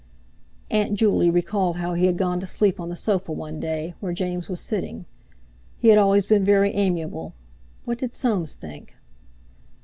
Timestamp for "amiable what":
6.73-7.99